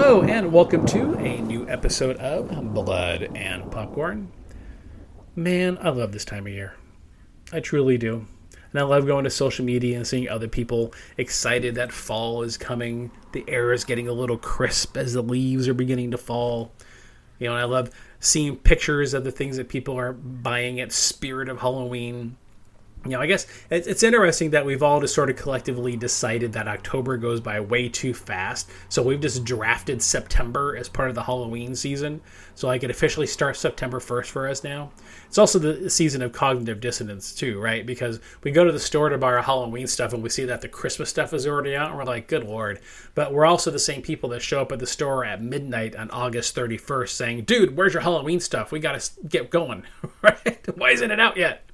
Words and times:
Hello, 0.00 0.22
and 0.22 0.52
welcome 0.52 0.86
to 0.86 1.14
a 1.14 1.40
new 1.40 1.68
episode 1.68 2.18
of 2.18 2.72
Blood 2.72 3.30
and 3.34 3.68
Popcorn. 3.68 4.30
Man, 5.34 5.76
I 5.82 5.88
love 5.88 6.12
this 6.12 6.24
time 6.24 6.46
of 6.46 6.52
year. 6.52 6.74
I 7.52 7.58
truly 7.58 7.98
do. 7.98 8.24
And 8.70 8.80
I 8.80 8.84
love 8.84 9.06
going 9.06 9.24
to 9.24 9.30
social 9.30 9.64
media 9.64 9.96
and 9.96 10.06
seeing 10.06 10.28
other 10.28 10.46
people 10.46 10.94
excited 11.16 11.74
that 11.74 11.90
fall 11.90 12.44
is 12.44 12.56
coming. 12.56 13.10
The 13.32 13.44
air 13.48 13.72
is 13.72 13.82
getting 13.82 14.06
a 14.06 14.12
little 14.12 14.38
crisp 14.38 14.96
as 14.96 15.14
the 15.14 15.20
leaves 15.20 15.66
are 15.66 15.74
beginning 15.74 16.12
to 16.12 16.16
fall. 16.16 16.70
You 17.40 17.48
know, 17.48 17.54
and 17.54 17.62
I 17.62 17.64
love 17.64 17.90
seeing 18.20 18.54
pictures 18.54 19.14
of 19.14 19.24
the 19.24 19.32
things 19.32 19.56
that 19.56 19.68
people 19.68 19.98
are 19.98 20.12
buying 20.12 20.78
at 20.78 20.92
Spirit 20.92 21.48
of 21.48 21.58
Halloween 21.58 22.36
you 23.04 23.12
know, 23.12 23.20
I 23.20 23.26
guess 23.26 23.46
it's 23.70 24.02
interesting 24.02 24.50
that 24.50 24.66
we've 24.66 24.82
all 24.82 25.00
just 25.00 25.14
sort 25.14 25.30
of 25.30 25.36
collectively 25.36 25.96
decided 25.96 26.52
that 26.54 26.66
October 26.66 27.16
goes 27.16 27.40
by 27.40 27.60
way 27.60 27.88
too 27.88 28.12
fast. 28.12 28.70
So 28.88 29.02
we've 29.02 29.20
just 29.20 29.44
drafted 29.44 30.02
September 30.02 30.76
as 30.76 30.88
part 30.88 31.08
of 31.08 31.14
the 31.14 31.22
Halloween 31.22 31.74
season. 31.74 32.20
So 32.54 32.66
like 32.66 32.82
it 32.82 32.90
officially 32.90 33.26
starts 33.26 33.60
September 33.60 34.00
1st 34.00 34.26
for 34.26 34.48
us 34.48 34.64
now. 34.64 34.90
It's 35.28 35.38
also 35.38 35.58
the 35.58 35.88
season 35.88 36.22
of 36.22 36.32
cognitive 36.32 36.80
dissonance 36.80 37.34
too, 37.34 37.60
right? 37.60 37.86
Because 37.86 38.18
we 38.42 38.50
go 38.50 38.64
to 38.64 38.72
the 38.72 38.80
store 38.80 39.10
to 39.10 39.18
buy 39.18 39.28
our 39.28 39.42
Halloween 39.42 39.86
stuff 39.86 40.12
and 40.12 40.22
we 40.22 40.28
see 40.28 40.44
that 40.46 40.60
the 40.60 40.68
Christmas 40.68 41.08
stuff 41.08 41.32
is 41.32 41.46
already 41.46 41.76
out 41.76 41.90
and 41.90 41.98
we're 41.98 42.04
like, 42.04 42.26
good 42.26 42.44
lord. 42.44 42.80
But 43.14 43.32
we're 43.32 43.46
also 43.46 43.70
the 43.70 43.78
same 43.78 44.02
people 44.02 44.30
that 44.30 44.42
show 44.42 44.60
up 44.60 44.72
at 44.72 44.80
the 44.80 44.86
store 44.86 45.24
at 45.24 45.40
midnight 45.42 45.94
on 45.94 46.10
August 46.10 46.56
31st 46.56 47.10
saying, 47.10 47.44
dude, 47.44 47.76
where's 47.76 47.94
your 47.94 48.02
Halloween 48.02 48.40
stuff? 48.40 48.72
We 48.72 48.80
got 48.80 48.98
to 48.98 49.10
get 49.28 49.50
going, 49.50 49.84
right? 50.22 50.76
Why 50.76 50.90
isn't 50.90 51.10
it 51.10 51.20
out 51.20 51.36
yet? 51.36 51.67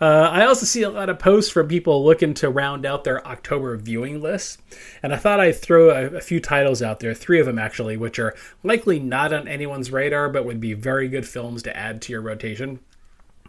Uh, 0.00 0.28
I 0.30 0.44
also 0.46 0.66
see 0.66 0.82
a 0.82 0.90
lot 0.90 1.08
of 1.08 1.18
posts 1.18 1.50
from 1.50 1.68
people 1.68 2.04
looking 2.04 2.34
to 2.34 2.50
round 2.50 2.84
out 2.84 3.04
their 3.04 3.26
October 3.26 3.76
viewing 3.76 4.20
list. 4.20 4.60
And 5.02 5.14
I 5.14 5.16
thought 5.16 5.40
I'd 5.40 5.56
throw 5.56 5.90
a, 5.90 6.16
a, 6.16 6.20
few 6.20 6.40
titles 6.40 6.82
out 6.82 7.00
there, 7.00 7.14
three 7.14 7.40
of 7.40 7.46
them 7.46 7.58
actually, 7.58 7.96
which 7.96 8.18
are 8.18 8.34
likely 8.62 8.98
not 8.98 9.32
on 9.32 9.46
anyone's 9.46 9.92
radar, 9.92 10.28
but 10.28 10.44
would 10.44 10.60
be 10.60 10.74
very 10.74 11.08
good 11.08 11.26
films 11.26 11.62
to 11.64 11.76
add 11.76 12.02
to 12.02 12.12
your 12.12 12.22
rotation. 12.22 12.80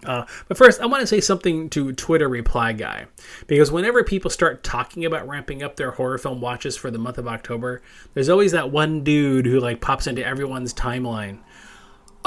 Uh, 0.06 0.26
but 0.48 0.58
first, 0.58 0.82
I 0.82 0.86
want 0.86 1.02
to 1.02 1.08
say 1.08 1.20
something 1.20 1.70
to 1.72 1.94
Twitter 1.94 2.30
reply 2.30 2.74
guy. 2.74 3.06
Because 3.48 3.72
whenever 3.72 4.04
people 4.04 4.30
start 4.30 4.64
talking 4.64 5.06
about 5.06 5.28
ramping 5.28 5.64
up 5.64 5.78
their 5.78 5.92
horror 5.92 6.18
film 6.18 6.42
watches 6.42 6.78
for 6.78 6.92
the 6.92 7.00
month 7.00 7.18
of 7.18 7.28
October, 7.28 7.82
there's 8.14 8.30
always 8.30 8.52
that 8.52 8.72
one 8.72 9.04
dude 9.04 9.46
who 9.46 9.60
like 9.60 9.82
pops 9.82 10.06
into 10.06 10.26
everyone's 10.26 10.74
timeline 10.74 11.40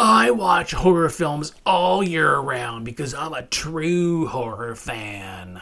I 0.01 0.31
watch 0.31 0.71
horror 0.71 1.09
films 1.09 1.53
all 1.67 2.05
year 2.05 2.39
round 2.39 2.85
because 2.85 3.15
I'm 3.15 3.33
a 3.33 3.43
true 3.43 4.29
horror 4.29 4.77
fan. 4.77 5.61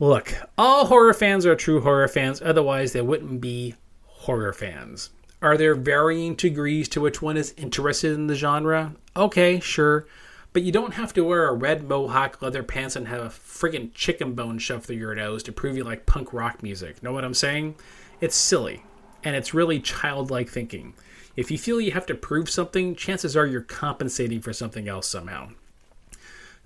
Look, 0.00 0.32
all 0.56 0.86
horror 0.86 1.12
fans 1.12 1.44
are 1.44 1.54
true 1.54 1.82
horror 1.82 2.08
fans, 2.08 2.40
otherwise, 2.40 2.94
they 2.94 3.02
wouldn't 3.02 3.42
be 3.42 3.74
horror 4.06 4.54
fans. 4.54 5.10
Are 5.42 5.58
there 5.58 5.74
varying 5.74 6.34
degrees 6.34 6.88
to 6.88 7.02
which 7.02 7.20
one 7.20 7.36
is 7.36 7.52
interested 7.58 8.12
in 8.12 8.26
the 8.26 8.34
genre? 8.34 8.94
Okay, 9.14 9.60
sure. 9.60 10.06
But 10.54 10.62
you 10.62 10.72
don't 10.72 10.94
have 10.94 11.12
to 11.12 11.24
wear 11.24 11.46
a 11.46 11.52
red 11.52 11.86
mohawk, 11.86 12.40
leather 12.40 12.62
pants, 12.62 12.96
and 12.96 13.06
have 13.08 13.20
a 13.20 13.28
friggin' 13.28 13.92
chicken 13.92 14.32
bone 14.32 14.58
shoved 14.58 14.86
through 14.86 14.96
your 14.96 15.14
nose 15.14 15.42
to 15.42 15.52
prove 15.52 15.76
you 15.76 15.84
like 15.84 16.06
punk 16.06 16.32
rock 16.32 16.62
music. 16.62 17.02
Know 17.02 17.12
what 17.12 17.24
I'm 17.26 17.34
saying? 17.34 17.74
It's 18.22 18.34
silly. 18.34 18.82
And 19.22 19.36
it's 19.36 19.52
really 19.52 19.78
childlike 19.78 20.48
thinking. 20.48 20.94
If 21.38 21.52
you 21.52 21.56
feel 21.56 21.80
you 21.80 21.92
have 21.92 22.06
to 22.06 22.16
prove 22.16 22.50
something, 22.50 22.96
chances 22.96 23.36
are 23.36 23.46
you're 23.46 23.60
compensating 23.60 24.40
for 24.40 24.52
something 24.52 24.88
else 24.88 25.06
somehow. 25.06 25.50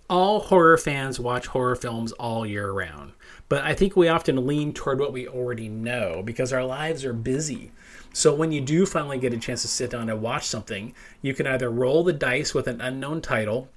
All 0.09 0.41
horror 0.41 0.79
fans 0.79 1.21
watch 1.21 1.49
horror 1.49 1.77
films 1.77 2.13
all 2.13 2.47
year 2.47 2.73
round, 2.73 3.13
but 3.51 3.63
I 3.65 3.75
think 3.75 3.97
we 3.97 4.09
often 4.09 4.47
lean 4.47 4.73
toward 4.73 4.99
what 4.99 5.13
we 5.13 5.29
already 5.29 5.69
know 5.69 6.23
because 6.25 6.55
our 6.55 6.65
lives 6.65 7.05
are 7.05 7.13
busy. 7.13 7.71
So 8.15 8.35
when 8.35 8.51
you 8.51 8.63
do 8.63 8.87
finally 8.87 9.19
get 9.19 9.35
a 9.35 9.39
chance 9.39 9.61
to 9.61 9.69
sit 9.69 9.91
down 9.91 10.09
and 10.09 10.23
watch 10.23 10.47
something, 10.47 10.95
you 11.21 11.35
can 11.35 11.47
either 11.47 11.71
roll 11.71 12.03
the 12.03 12.15
dice 12.15 12.55
with 12.55 12.67
an 12.67 12.81
unknown 12.81 13.21
title 13.21 13.69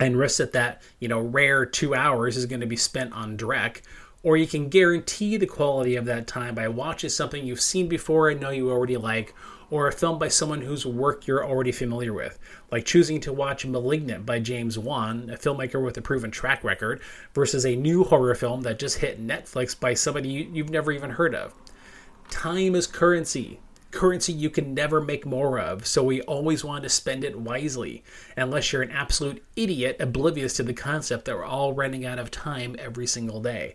and 0.00 0.16
risk 0.16 0.38
that 0.38 0.52
that, 0.52 0.80
you 0.98 1.08
know, 1.08 1.20
rare 1.20 1.66
2 1.66 1.94
hours 1.94 2.38
is 2.38 2.46
going 2.46 2.62
to 2.62 2.66
be 2.66 2.74
spent 2.74 3.12
on 3.12 3.36
Drek, 3.36 3.82
or 4.28 4.36
you 4.36 4.46
can 4.46 4.68
guarantee 4.68 5.38
the 5.38 5.46
quality 5.46 5.96
of 5.96 6.04
that 6.04 6.26
time 6.26 6.54
by 6.54 6.68
watching 6.68 7.08
something 7.08 7.46
you've 7.46 7.62
seen 7.62 7.88
before 7.88 8.28
and 8.28 8.38
know 8.38 8.50
you 8.50 8.70
already 8.70 8.98
like 8.98 9.34
or 9.70 9.88
a 9.88 9.92
film 9.92 10.18
by 10.18 10.28
someone 10.28 10.60
whose 10.60 10.84
work 10.84 11.26
you're 11.26 11.42
already 11.42 11.72
familiar 11.72 12.12
with, 12.12 12.38
like 12.70 12.84
choosing 12.84 13.22
to 13.22 13.32
watch 13.32 13.64
Malignant 13.64 14.26
by 14.26 14.38
James 14.38 14.78
Wan, 14.78 15.30
a 15.30 15.38
filmmaker 15.38 15.82
with 15.82 15.96
a 15.96 16.02
proven 16.02 16.30
track 16.30 16.62
record, 16.62 17.00
versus 17.32 17.64
a 17.64 17.74
new 17.74 18.04
horror 18.04 18.34
film 18.34 18.60
that 18.60 18.78
just 18.78 18.98
hit 18.98 19.18
Netflix 19.26 19.78
by 19.78 19.94
somebody 19.94 20.28
you've 20.28 20.68
never 20.68 20.92
even 20.92 21.08
heard 21.08 21.34
of. 21.34 21.54
Time 22.28 22.74
is 22.74 22.86
currency. 22.86 23.60
Currency 23.92 24.34
you 24.34 24.50
can 24.50 24.74
never 24.74 25.00
make 25.00 25.24
more 25.24 25.58
of, 25.58 25.86
so 25.86 26.04
we 26.04 26.20
always 26.20 26.62
want 26.62 26.82
to 26.82 26.90
spend 26.90 27.24
it 27.24 27.40
wisely, 27.40 28.04
unless 28.36 28.74
you're 28.74 28.82
an 28.82 28.90
absolute 28.90 29.42
idiot 29.56 29.96
oblivious 29.98 30.52
to 30.56 30.62
the 30.62 30.74
concept 30.74 31.24
that 31.24 31.34
we're 31.34 31.46
all 31.46 31.72
running 31.72 32.04
out 32.04 32.18
of 32.18 32.30
time 32.30 32.76
every 32.78 33.06
single 33.06 33.40
day. 33.40 33.74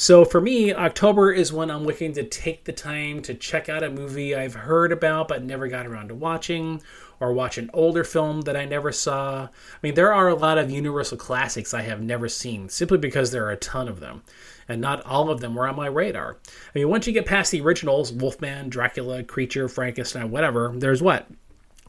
So 0.00 0.24
for 0.24 0.40
me, 0.40 0.72
October 0.72 1.30
is 1.30 1.52
when 1.52 1.70
I'm 1.70 1.84
looking 1.84 2.14
to 2.14 2.22
take 2.24 2.64
the 2.64 2.72
time 2.72 3.20
to 3.20 3.34
check 3.34 3.68
out 3.68 3.82
a 3.82 3.90
movie 3.90 4.34
I've 4.34 4.54
heard 4.54 4.92
about 4.92 5.28
but 5.28 5.44
never 5.44 5.68
got 5.68 5.86
around 5.86 6.08
to 6.08 6.14
watching, 6.14 6.80
or 7.20 7.34
watch 7.34 7.58
an 7.58 7.68
older 7.74 8.02
film 8.02 8.40
that 8.42 8.56
I 8.56 8.64
never 8.64 8.92
saw. 8.92 9.42
I 9.42 9.48
mean, 9.82 9.92
there 9.92 10.14
are 10.14 10.28
a 10.28 10.34
lot 10.34 10.56
of 10.56 10.70
Universal 10.70 11.18
classics 11.18 11.74
I 11.74 11.82
have 11.82 12.00
never 12.00 12.30
seen 12.30 12.70
simply 12.70 12.96
because 12.96 13.30
there 13.30 13.44
are 13.44 13.50
a 13.50 13.58
ton 13.58 13.88
of 13.88 14.00
them, 14.00 14.22
and 14.66 14.80
not 14.80 15.04
all 15.04 15.28
of 15.28 15.40
them 15.40 15.54
were 15.54 15.68
on 15.68 15.76
my 15.76 15.88
radar. 15.88 16.38
I 16.48 16.78
mean, 16.78 16.88
once 16.88 17.06
you 17.06 17.12
get 17.12 17.26
past 17.26 17.52
the 17.52 17.60
originals 17.60 18.10
Wolfman, 18.10 18.70
Dracula, 18.70 19.22
Creature, 19.22 19.68
Frankenstein, 19.68 20.30
whatever, 20.30 20.72
there's 20.74 21.02
what? 21.02 21.26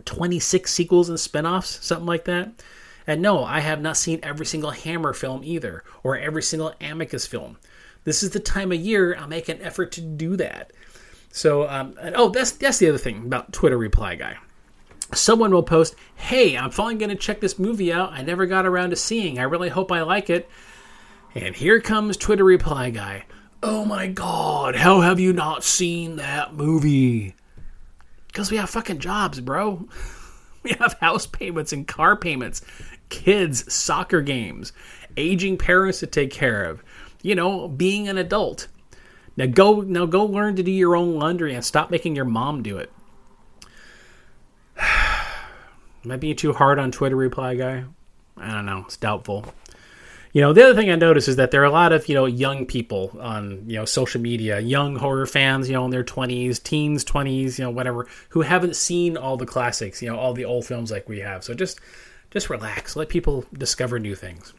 26 0.04 0.70
sequels 0.70 1.08
and 1.08 1.18
spin 1.18 1.46
offs, 1.46 1.80
something 1.82 2.08
like 2.08 2.26
that. 2.26 2.62
And 3.08 3.22
no, 3.22 3.46
I 3.46 3.62
have 3.62 3.82
not 3.82 3.96
seen 3.96 4.20
every 4.22 4.46
single 4.46 4.72
Hammer 4.72 5.14
film 5.14 5.46
either, 5.46 5.86
or 6.04 6.18
every 6.18 6.44
single 6.44 6.74
Amicus 6.82 7.26
film. 7.26 7.56
This 8.04 8.24
is 8.24 8.32
the 8.32 8.40
time 8.40 8.72
of 8.72 8.80
year 8.80 9.16
I'll 9.16 9.28
make 9.28 9.50
an 9.50 9.62
effort 9.62 9.92
to 9.94 10.02
do 10.02 10.36
that. 10.38 10.72
So, 11.32 11.70
um, 11.70 11.96
oh, 12.16 12.30
that's 12.30 12.52
that's 12.52 12.80
the 12.80 12.90
other 12.90 12.98
thing 12.98 13.26
about 13.26 13.54
Twitter 13.54 13.78
reply 13.78 14.16
guy. 14.16 14.38
Someone 15.14 15.52
will 15.52 15.64
post, 15.64 15.96
"Hey, 16.16 16.58
I'm 16.58 16.72
finally 16.72 16.96
going 16.96 17.10
to 17.10 17.16
check 17.16 17.40
this 17.40 17.60
movie 17.60 17.92
out. 17.92 18.12
I 18.12 18.22
never 18.22 18.46
got 18.46 18.66
around 18.66 18.90
to 18.90 18.96
seeing. 18.96 19.40
I 19.40 19.44
really 19.44 19.70
hope 19.70 19.92
I 19.92 20.02
like 20.02 20.30
it." 20.30 20.50
And 21.34 21.56
here 21.56 21.80
comes 21.80 22.18
Twitter 22.18 22.44
reply 22.44 22.90
guy. 22.90 23.26
Oh 23.64 23.86
my 23.86 24.08
god, 24.08 24.76
how 24.76 25.02
have 25.02 25.20
you 25.20 25.32
not 25.32 25.64
seen 25.64 26.18
that 26.18 26.54
movie? 26.54 27.36
Because 28.28 28.50
we 28.50 28.58
have 28.58 28.70
fucking 28.70 29.00
jobs, 29.00 29.40
bro. 29.40 29.88
We 30.64 30.74
have 30.74 30.94
house 31.00 31.26
payments 31.26 31.74
and 31.74 31.88
car 31.88 32.16
payments, 32.16 32.62
kids, 33.10 33.74
soccer 33.74 34.22
games, 34.22 34.74
aging 35.18 35.58
parents 35.58 36.02
to 36.02 36.06
take 36.06 36.30
care 36.30 36.66
of 36.66 36.84
you 37.22 37.36
know, 37.36 37.68
being 37.68 38.08
an 38.08 38.18
adult. 38.18 38.68
Now 39.38 39.46
go 39.46 39.82
now 39.82 40.06
go 40.06 40.26
learn 40.26 40.56
to 40.58 40.64
do 40.64 40.72
your 40.72 40.96
own 40.96 41.16
laundry 41.16 41.54
and 41.54 41.64
stop 41.64 41.90
making 41.90 42.16
your 42.16 42.26
mom 42.26 42.64
do 42.64 42.78
it. 42.78 42.92
Am 46.04 46.12
I 46.12 46.18
being 46.18 46.36
too 46.36 46.54
hard 46.54 46.80
on 46.80 46.92
Twitter 46.92 47.16
reply 47.16 47.56
guy? 47.56 47.86
I 48.38 48.52
don't 48.52 48.66
know. 48.66 48.84
It's 48.86 48.98
doubtful. 48.98 49.46
You 50.34 50.42
know, 50.42 50.54
the 50.54 50.64
other 50.64 50.76
thing 50.76 50.90
I 50.90 50.96
notice 50.96 51.28
is 51.28 51.36
that 51.36 51.52
there 51.52 51.62
are 51.62 51.66
a 51.66 51.72
lot 51.72 51.92
of, 51.92 52.08
you 52.08 52.16
know, 52.16 52.26
young 52.26 52.66
people 52.66 53.18
on, 53.20 53.66
you 53.68 53.76
know, 53.76 53.84
social 53.84 54.22
media, 54.22 54.62
young 54.62 54.96
horror 54.96 55.26
fans, 55.26 55.68
you 55.68 55.74
know, 55.74 55.84
in 55.84 55.92
their 55.92 56.06
20s, 56.06 56.64
teens, 56.64 57.04
20s, 57.04 57.60
you 57.60 57.66
know, 57.66 57.70
whatever, 57.70 58.08
who 58.30 58.42
haven't 58.42 58.78
seen 58.78 59.18
all 59.18 59.36
the 59.36 59.46
classics, 59.46 60.02
you 60.02 60.10
know, 60.10 60.18
all 60.18 60.34
the 60.34 60.46
old 60.46 60.66
films 60.66 60.90
like 60.90 61.10
we 61.10 61.20
have. 61.20 61.44
So 61.44 61.54
just 61.54 61.80
just 62.32 62.50
relax. 62.50 62.96
Let 62.96 63.10
people 63.10 63.46
discover 63.54 64.00
new 64.00 64.16
things. 64.16 64.54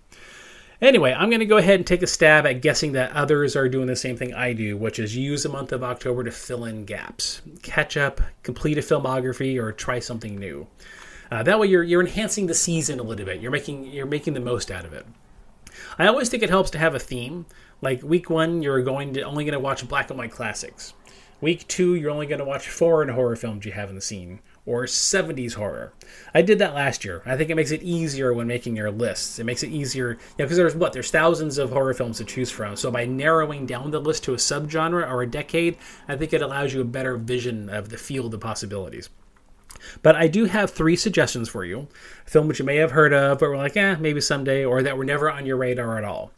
Anyway, 0.82 1.14
I'm 1.16 1.30
going 1.30 1.38
to 1.38 1.46
go 1.46 1.58
ahead 1.58 1.76
and 1.76 1.86
take 1.86 2.02
a 2.02 2.08
stab 2.08 2.44
at 2.44 2.60
guessing 2.60 2.90
that 2.92 3.12
others 3.12 3.54
are 3.54 3.68
doing 3.68 3.86
the 3.86 3.94
same 3.94 4.16
thing 4.16 4.34
I 4.34 4.52
do, 4.52 4.76
which 4.76 4.98
is 4.98 5.16
use 5.16 5.44
the 5.44 5.48
month 5.48 5.70
of 5.70 5.84
October 5.84 6.24
to 6.24 6.32
fill 6.32 6.64
in 6.64 6.84
gaps, 6.84 7.40
catch 7.62 7.96
up, 7.96 8.20
complete 8.42 8.78
a 8.78 8.80
filmography, 8.80 9.62
or 9.62 9.70
try 9.70 10.00
something 10.00 10.36
new. 10.36 10.66
Uh, 11.30 11.44
that 11.44 11.60
way, 11.60 11.68
you're 11.68 11.84
you're 11.84 12.00
enhancing 12.00 12.48
the 12.48 12.54
season 12.54 12.98
a 12.98 13.04
little 13.04 13.24
bit. 13.24 13.40
You're 13.40 13.52
making 13.52 13.84
you're 13.84 14.06
making 14.06 14.34
the 14.34 14.40
most 14.40 14.72
out 14.72 14.84
of 14.84 14.92
it. 14.92 15.06
I 16.00 16.08
always 16.08 16.28
think 16.28 16.42
it 16.42 16.50
helps 16.50 16.70
to 16.72 16.78
have 16.78 16.96
a 16.96 16.98
theme. 16.98 17.46
Like 17.80 18.02
week 18.02 18.28
one, 18.28 18.60
you're 18.60 18.82
going 18.82 19.14
to 19.14 19.22
only 19.22 19.44
going 19.44 19.52
to 19.52 19.60
watch 19.60 19.86
black 19.86 20.10
and 20.10 20.18
white 20.18 20.32
classics. 20.32 20.94
Week 21.40 21.66
two, 21.68 21.94
you're 21.94 22.10
only 22.10 22.26
going 22.26 22.40
to 22.40 22.44
watch 22.44 22.68
foreign 22.68 23.08
horror 23.08 23.36
films 23.36 23.64
you 23.64 23.72
haven't 23.72 24.02
seen 24.02 24.40
or 24.64 24.84
70s 24.84 25.54
horror. 25.54 25.92
I 26.34 26.42
did 26.42 26.58
that 26.58 26.74
last 26.74 27.04
year. 27.04 27.22
I 27.26 27.36
think 27.36 27.50
it 27.50 27.56
makes 27.56 27.72
it 27.72 27.82
easier 27.82 28.32
when 28.32 28.46
making 28.46 28.76
your 28.76 28.90
lists. 28.90 29.38
It 29.38 29.44
makes 29.44 29.62
it 29.62 29.70
easier, 29.70 30.18
yeah, 30.38 30.44
because 30.44 30.56
there's 30.56 30.76
what? 30.76 30.92
There's 30.92 31.10
thousands 31.10 31.58
of 31.58 31.70
horror 31.70 31.94
films 31.94 32.18
to 32.18 32.24
choose 32.24 32.50
from. 32.50 32.76
So 32.76 32.90
by 32.90 33.04
narrowing 33.04 33.66
down 33.66 33.90
the 33.90 34.00
list 34.00 34.24
to 34.24 34.34
a 34.34 34.36
subgenre 34.36 35.08
or 35.08 35.22
a 35.22 35.26
decade, 35.26 35.76
I 36.06 36.16
think 36.16 36.32
it 36.32 36.42
allows 36.42 36.72
you 36.72 36.80
a 36.80 36.84
better 36.84 37.16
vision 37.16 37.68
of 37.68 37.88
the 37.88 37.98
field 37.98 38.34
of 38.34 38.40
possibilities. 38.40 39.08
But 40.02 40.14
I 40.14 40.28
do 40.28 40.44
have 40.44 40.70
three 40.70 40.96
suggestions 40.96 41.48
for 41.48 41.64
you. 41.64 41.88
A 42.26 42.30
film 42.30 42.46
which 42.46 42.60
you 42.60 42.64
may 42.64 42.76
have 42.76 42.92
heard 42.92 43.12
of, 43.12 43.40
but 43.40 43.48
we're 43.48 43.56
like, 43.56 43.76
eh, 43.76 43.96
maybe 43.98 44.20
someday, 44.20 44.64
or 44.64 44.82
that 44.82 44.96
were 44.96 45.04
never 45.04 45.30
on 45.30 45.44
your 45.44 45.56
radar 45.56 45.98
at 45.98 46.04
all. 46.04 46.30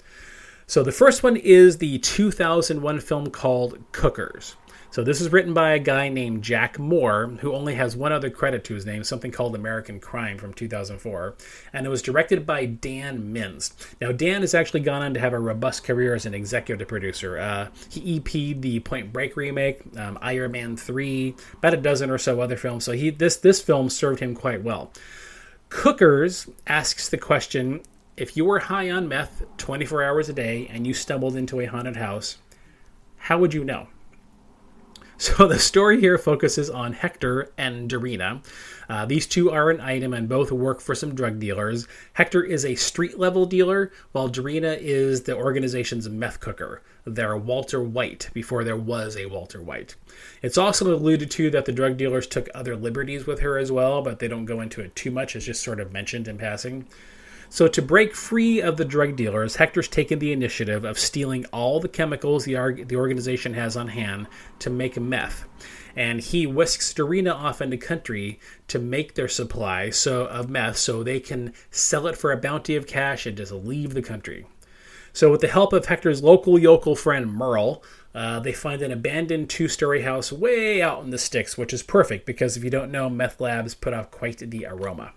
So 0.66 0.82
the 0.82 0.92
first 0.92 1.22
one 1.22 1.36
is 1.36 1.76
the 1.76 1.98
2001 1.98 3.00
film 3.00 3.28
called 3.28 3.78
Cookers 3.92 4.56
So 4.94 5.02
this 5.02 5.20
is 5.20 5.32
written 5.32 5.52
by 5.52 5.72
a 5.72 5.80
guy 5.80 6.08
named 6.08 6.44
Jack 6.44 6.78
Moore, 6.78 7.26
who 7.40 7.52
only 7.52 7.74
has 7.74 7.96
one 7.96 8.12
other 8.12 8.30
credit 8.30 8.62
to 8.62 8.74
his 8.74 8.86
name, 8.86 9.02
something 9.02 9.32
called 9.32 9.56
American 9.56 9.98
Crime 9.98 10.38
from 10.38 10.54
2004, 10.54 11.34
and 11.72 11.84
it 11.84 11.88
was 11.88 12.00
directed 12.00 12.46
by 12.46 12.66
Dan 12.66 13.34
Mintz. 13.34 13.72
Now 14.00 14.12
Dan 14.12 14.42
has 14.42 14.54
actually 14.54 14.82
gone 14.82 15.02
on 15.02 15.12
to 15.14 15.18
have 15.18 15.32
a 15.32 15.38
robust 15.40 15.82
career 15.82 16.14
as 16.14 16.26
an 16.26 16.34
executive 16.34 16.86
producer. 16.86 17.40
Uh, 17.40 17.70
he 17.90 18.18
EP'd 18.18 18.62
the 18.62 18.78
Point 18.78 19.12
Break 19.12 19.36
remake, 19.36 19.80
um, 19.98 20.16
Iron 20.22 20.52
Man 20.52 20.76
3, 20.76 21.34
about 21.54 21.74
a 21.74 21.78
dozen 21.78 22.08
or 22.08 22.16
so 22.16 22.40
other 22.40 22.56
films. 22.56 22.84
So 22.84 22.92
he 22.92 23.10
this 23.10 23.36
this 23.36 23.60
film 23.60 23.90
served 23.90 24.20
him 24.20 24.32
quite 24.32 24.62
well. 24.62 24.92
Cookers 25.70 26.48
asks 26.68 27.08
the 27.08 27.18
question 27.18 27.82
if 28.16 28.36
you 28.36 28.44
were 28.44 28.60
high 28.60 28.92
on 28.92 29.08
meth 29.08 29.42
24 29.56 30.04
hours 30.04 30.28
a 30.28 30.32
day 30.32 30.68
and 30.70 30.86
you 30.86 30.94
stumbled 30.94 31.34
into 31.34 31.58
a 31.58 31.66
haunted 31.66 31.96
house, 31.96 32.38
how 33.16 33.40
would 33.40 33.52
you 33.52 33.64
know? 33.64 33.88
So 35.24 35.46
the 35.46 35.58
story 35.58 36.00
here 36.00 36.18
focuses 36.18 36.68
on 36.68 36.92
Hector 36.92 37.50
and 37.56 37.90
Darina. 37.90 38.44
Uh, 38.90 39.06
these 39.06 39.26
two 39.26 39.50
are 39.50 39.70
an 39.70 39.80
item 39.80 40.12
and 40.12 40.28
both 40.28 40.52
work 40.52 40.82
for 40.82 40.94
some 40.94 41.14
drug 41.14 41.40
dealers. 41.40 41.88
Hector 42.12 42.42
is 42.42 42.66
a 42.66 42.74
street 42.74 43.18
level 43.18 43.46
dealer, 43.46 43.90
while 44.12 44.28
Darina 44.28 44.76
is 44.78 45.22
the 45.22 45.34
organization's 45.34 46.10
meth 46.10 46.40
cooker. 46.40 46.82
They're 47.06 47.38
Walter 47.38 47.82
White 47.82 48.28
before 48.34 48.64
there 48.64 48.76
was 48.76 49.16
a 49.16 49.24
Walter 49.24 49.62
White. 49.62 49.96
It's 50.42 50.58
also 50.58 50.94
alluded 50.94 51.30
to 51.30 51.48
that 51.52 51.64
the 51.64 51.72
drug 51.72 51.96
dealers 51.96 52.26
took 52.26 52.50
other 52.54 52.76
liberties 52.76 53.26
with 53.26 53.40
her 53.40 53.56
as 53.56 53.72
well, 53.72 54.02
but 54.02 54.18
they 54.18 54.28
don't 54.28 54.44
go 54.44 54.60
into 54.60 54.82
it 54.82 54.94
too 54.94 55.10
much. 55.10 55.34
It's 55.34 55.46
just 55.46 55.62
sort 55.62 55.80
of 55.80 55.90
mentioned 55.90 56.28
in 56.28 56.36
passing. 56.36 56.86
So, 57.54 57.68
to 57.68 57.82
break 57.82 58.16
free 58.16 58.60
of 58.60 58.78
the 58.78 58.84
drug 58.84 59.14
dealers, 59.14 59.54
Hector's 59.54 59.86
taken 59.86 60.18
the 60.18 60.32
initiative 60.32 60.84
of 60.84 60.98
stealing 60.98 61.46
all 61.52 61.78
the 61.78 61.86
chemicals 61.86 62.44
the, 62.44 62.56
arg- 62.56 62.88
the 62.88 62.96
organization 62.96 63.54
has 63.54 63.76
on 63.76 63.86
hand 63.86 64.26
to 64.58 64.70
make 64.70 64.98
meth. 64.98 65.44
And 65.94 66.20
he 66.20 66.48
whisks 66.48 66.92
Darina 66.92 67.32
off 67.32 67.62
into 67.62 67.76
country 67.76 68.40
to 68.66 68.80
make 68.80 69.14
their 69.14 69.28
supply 69.28 69.90
so 69.90 70.24
of 70.24 70.50
meth 70.50 70.78
so 70.78 71.04
they 71.04 71.20
can 71.20 71.52
sell 71.70 72.08
it 72.08 72.18
for 72.18 72.32
a 72.32 72.36
bounty 72.36 72.74
of 72.74 72.88
cash 72.88 73.24
and 73.24 73.36
just 73.36 73.52
leave 73.52 73.94
the 73.94 74.02
country. 74.02 74.46
So, 75.12 75.30
with 75.30 75.40
the 75.40 75.46
help 75.46 75.72
of 75.72 75.86
Hector's 75.86 76.24
local 76.24 76.58
yokel 76.58 76.96
friend 76.96 77.32
Merle, 77.32 77.84
uh, 78.16 78.40
they 78.40 78.52
find 78.52 78.82
an 78.82 78.90
abandoned 78.90 79.48
two 79.48 79.68
story 79.68 80.02
house 80.02 80.32
way 80.32 80.82
out 80.82 81.04
in 81.04 81.10
the 81.10 81.18
sticks, 81.18 81.56
which 81.56 81.72
is 81.72 81.84
perfect 81.84 82.26
because 82.26 82.56
if 82.56 82.64
you 82.64 82.70
don't 82.70 82.90
know, 82.90 83.08
meth 83.08 83.40
labs 83.40 83.76
put 83.76 83.94
off 83.94 84.10
quite 84.10 84.38
the 84.38 84.66
aroma. 84.66 85.12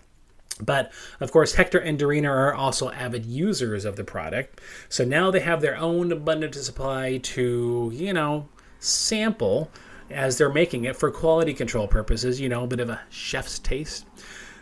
But 0.64 0.92
of 1.20 1.32
course, 1.32 1.54
Hector 1.54 1.78
and 1.78 1.98
Darina 1.98 2.28
are 2.28 2.54
also 2.54 2.90
avid 2.90 3.26
users 3.26 3.84
of 3.84 3.96
the 3.96 4.04
product. 4.04 4.60
So 4.88 5.04
now 5.04 5.30
they 5.30 5.40
have 5.40 5.60
their 5.60 5.76
own 5.76 6.12
abundant 6.12 6.54
supply 6.54 7.18
to, 7.18 7.90
you 7.94 8.12
know, 8.12 8.48
sample 8.80 9.70
as 10.10 10.38
they're 10.38 10.52
making 10.52 10.84
it 10.84 10.96
for 10.96 11.10
quality 11.10 11.52
control 11.54 11.86
purposes, 11.86 12.40
you 12.40 12.48
know, 12.48 12.64
a 12.64 12.66
bit 12.66 12.80
of 12.80 12.88
a 12.88 13.00
chef's 13.10 13.58
taste. 13.58 14.06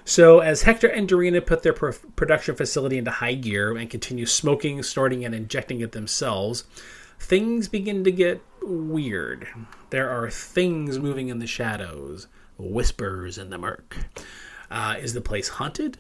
So, 0.08 0.38
as 0.38 0.62
Hector 0.62 0.87
and 0.87 1.08
Darina 1.08 1.44
put 1.44 1.64
their 1.64 1.72
pro- 1.72 1.93
production 2.14 2.54
facility 2.54 2.96
into 2.96 3.10
high 3.10 3.34
gear 3.34 3.76
and 3.76 3.90
continue 3.90 4.25
smoking, 4.25 4.84
snorting, 4.84 5.25
and 5.25 5.34
injecting 5.34 5.81
it 5.81 5.90
themselves, 5.90 6.62
things 7.19 7.66
begin 7.66 8.04
to 8.04 8.12
get 8.12 8.40
weird. 8.62 9.48
There 9.90 10.08
are 10.08 10.31
things 10.31 11.00
moving 11.00 11.28
in 11.28 11.40
the 11.40 11.46
shadows, 11.48 12.28
whispers 12.56 13.37
in 13.37 13.50
the 13.50 13.58
murk. 13.58 13.96
Uh, 14.70 14.96
is 15.00 15.14
the 15.14 15.20
place 15.20 15.48
haunted? 15.48 15.98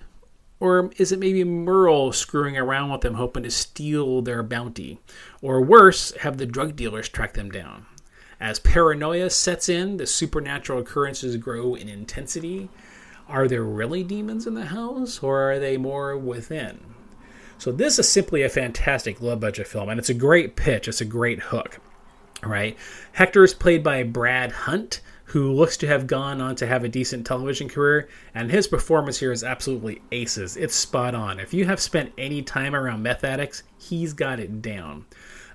Or 0.58 0.90
is 0.96 1.12
it 1.12 1.18
maybe 1.18 1.44
Merle 1.44 2.12
screwing 2.12 2.56
around 2.56 2.90
with 2.90 3.02
them, 3.02 3.14
hoping 3.14 3.42
to 3.42 3.50
steal 3.50 4.22
their 4.22 4.42
bounty? 4.42 5.00
Or 5.42 5.60
worse, 5.60 6.12
have 6.18 6.38
the 6.38 6.46
drug 6.46 6.76
dealers 6.76 7.08
track 7.08 7.34
them 7.34 7.50
down? 7.50 7.86
As 8.40 8.58
paranoia 8.58 9.30
sets 9.30 9.68
in, 9.68 9.96
the 9.96 10.06
supernatural 10.06 10.80
occurrences 10.80 11.36
grow 11.36 11.74
in 11.74 11.88
intensity. 11.88 12.68
Are 13.28 13.48
there 13.48 13.64
really 13.64 14.02
demons 14.02 14.46
in 14.46 14.54
the 14.54 14.66
house, 14.66 15.22
or 15.22 15.52
are 15.52 15.58
they 15.58 15.76
more 15.76 16.16
within? 16.16 16.80
So, 17.58 17.72
this 17.72 17.98
is 17.98 18.08
simply 18.08 18.42
a 18.42 18.50
fantastic 18.50 19.20
low 19.20 19.36
budget 19.36 19.66
film, 19.66 19.88
and 19.88 19.98
it's 19.98 20.10
a 20.10 20.14
great 20.14 20.56
pitch, 20.56 20.86
it's 20.86 21.00
a 21.00 21.06
great 21.06 21.40
hook. 21.40 21.80
Right? 22.42 22.76
Hector 23.12 23.44
is 23.44 23.54
played 23.54 23.82
by 23.82 24.02
Brad 24.02 24.52
Hunt, 24.52 25.00
who 25.26 25.52
looks 25.52 25.76
to 25.78 25.86
have 25.86 26.06
gone 26.06 26.40
on 26.40 26.54
to 26.56 26.66
have 26.66 26.84
a 26.84 26.88
decent 26.88 27.26
television 27.26 27.68
career, 27.68 28.08
and 28.34 28.50
his 28.50 28.68
performance 28.68 29.18
here 29.18 29.32
is 29.32 29.42
absolutely 29.42 30.00
aces. 30.12 30.56
It's 30.56 30.74
spot 30.74 31.14
on. 31.14 31.40
If 31.40 31.52
you 31.52 31.64
have 31.66 31.80
spent 31.80 32.12
any 32.16 32.42
time 32.42 32.74
around 32.74 33.02
meth 33.02 33.24
addicts, 33.24 33.64
he's 33.78 34.12
got 34.12 34.38
it 34.38 34.62
down. 34.62 35.04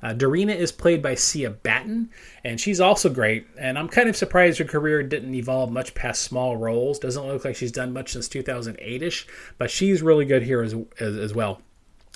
Uh, 0.04 0.14
Darina 0.14 0.56
is 0.56 0.72
played 0.72 1.02
by 1.02 1.14
Cyia 1.14 1.62
Batten, 1.62 2.10
and 2.44 2.60
she's 2.60 2.82
also 2.82 3.10
great. 3.10 3.48
And 3.58 3.78
I'm 3.78 3.88
kind 3.88 4.10
of 4.10 4.18
surprised 4.18 4.60
her 4.60 4.66
career 4.66 5.04
didn't 5.04 5.36
evolve 5.36 5.72
much 5.72 5.94
past 5.94 6.24
small 6.24 6.58
roles. 6.58 7.00
Doesn't 7.00 7.26
look 7.26 7.46
like 7.46 7.56
she's 7.56 7.72
done 7.72 7.94
much 7.94 8.14
since 8.14 8.28
2008 8.28 9.04
ish, 9.04 9.28
but 9.58 9.70
she's 9.70 10.02
really 10.02 10.26
good 10.26 10.44
here 10.44 10.62
as, 10.62 10.76
as, 11.00 11.16
as 11.16 11.34
well. 11.34 11.62